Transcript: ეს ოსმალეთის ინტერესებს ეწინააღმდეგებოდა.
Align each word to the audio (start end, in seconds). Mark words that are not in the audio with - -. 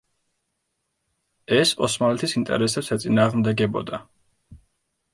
ეს 1.59 1.75
ოსმალეთის 1.89 2.35
ინტერესებს 2.43 2.93
ეწინააღმდეგებოდა. 2.99 4.05